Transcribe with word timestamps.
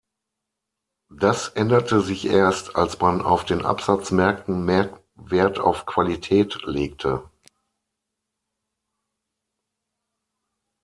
Das 1.13 1.49
änderte 1.49 2.01
sich 2.01 2.25
erst, 2.25 2.75
als 2.75 2.99
man 3.01 3.21
auf 3.21 3.45
den 3.45 3.63
Absatzmärkten 3.63 4.65
mehr 4.65 4.99
Wert 5.13 5.59
auf 5.59 5.85
Qualität 5.85 6.65
legte. 6.65 7.29